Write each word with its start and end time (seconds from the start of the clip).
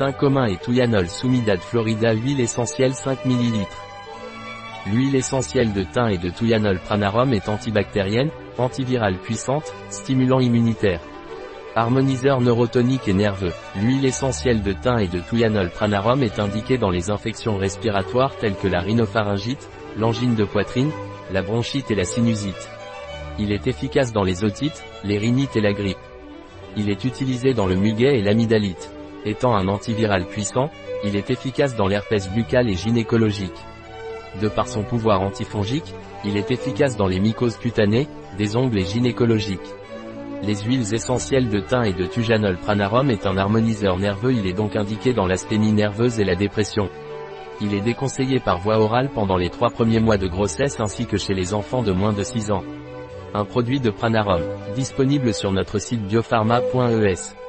thym 0.00 0.12
commun 0.14 0.46
et 0.46 1.08
Sumidad 1.08 1.60
Florida 1.60 2.14
huile 2.14 2.40
essentielle 2.40 2.94
5 2.94 3.26
ml. 3.26 3.66
L'huile 4.86 5.14
essentielle 5.14 5.74
de 5.74 5.82
thym 5.82 6.08
et 6.08 6.16
de 6.16 6.30
Tuyanol 6.30 6.78
Pranarum 6.78 7.34
est 7.34 7.50
antibactérienne, 7.50 8.30
antivirale 8.56 9.18
puissante, 9.18 9.74
stimulant 9.90 10.40
immunitaire. 10.40 11.02
Harmoniseur 11.76 12.40
neurotonique 12.40 13.08
et 13.08 13.12
nerveux. 13.12 13.52
L'huile 13.76 14.06
essentielle 14.06 14.62
de 14.62 14.72
thym 14.72 15.00
et 15.00 15.06
de 15.06 15.20
Tuyanol 15.20 15.68
Pranarum 15.68 16.22
est 16.22 16.38
indiquée 16.38 16.78
dans 16.78 16.90
les 16.90 17.10
infections 17.10 17.58
respiratoires 17.58 18.34
telles 18.36 18.56
que 18.56 18.68
la 18.68 18.80
rhinopharyngite, 18.80 19.68
l'angine 19.98 20.34
de 20.34 20.44
poitrine, 20.44 20.92
la 21.30 21.42
bronchite 21.42 21.90
et 21.90 21.94
la 21.94 22.04
sinusite. 22.04 22.70
Il 23.38 23.52
est 23.52 23.66
efficace 23.66 24.14
dans 24.14 24.24
les 24.24 24.44
otites, 24.44 24.82
les 25.04 25.18
rhinites 25.18 25.56
et 25.56 25.60
la 25.60 25.74
grippe. 25.74 25.98
Il 26.78 26.88
est 26.88 27.04
utilisé 27.04 27.52
dans 27.52 27.66
le 27.66 27.76
muguet 27.76 28.18
et 28.18 28.22
l'amygdalite. 28.22 28.90
Étant 29.24 29.54
un 29.54 29.68
antiviral 29.68 30.26
puissant, 30.26 30.70
il 31.04 31.14
est 31.14 31.30
efficace 31.30 31.76
dans 31.76 31.86
l'herpès 31.86 32.30
buccal 32.30 32.68
et 32.68 32.74
gynécologique. 32.74 33.52
De 34.40 34.48
par 34.48 34.68
son 34.68 34.82
pouvoir 34.82 35.20
antifongique, 35.20 35.94
il 36.24 36.36
est 36.36 36.50
efficace 36.50 36.96
dans 36.96 37.06
les 37.06 37.20
mycoses 37.20 37.56
cutanées, 37.56 38.08
des 38.38 38.56
ongles 38.56 38.78
et 38.78 38.84
gynécologiques. 38.84 39.60
Les 40.42 40.56
huiles 40.56 40.94
essentielles 40.94 41.50
de 41.50 41.60
thym 41.60 41.84
et 41.84 41.92
de 41.92 42.06
tujanol 42.06 42.56
pranarum 42.56 43.10
est 43.10 43.26
un 43.26 43.36
harmoniseur 43.36 43.98
nerveux 43.98 44.32
il 44.32 44.46
est 44.46 44.54
donc 44.54 44.74
indiqué 44.74 45.12
dans 45.12 45.26
l'asthénie 45.26 45.72
nerveuse 45.72 46.18
et 46.18 46.24
la 46.24 46.34
dépression. 46.34 46.88
Il 47.60 47.74
est 47.74 47.82
déconseillé 47.82 48.40
par 48.40 48.58
voie 48.58 48.78
orale 48.78 49.10
pendant 49.14 49.36
les 49.36 49.50
trois 49.50 49.68
premiers 49.68 50.00
mois 50.00 50.16
de 50.16 50.28
grossesse 50.28 50.80
ainsi 50.80 51.04
que 51.04 51.18
chez 51.18 51.34
les 51.34 51.52
enfants 51.52 51.82
de 51.82 51.92
moins 51.92 52.14
de 52.14 52.22
6 52.22 52.52
ans. 52.52 52.64
Un 53.34 53.44
produit 53.44 53.80
de 53.80 53.90
Pranarum, 53.90 54.40
disponible 54.74 55.34
sur 55.34 55.52
notre 55.52 55.78
site 55.78 56.00
biopharma.es. 56.06 57.39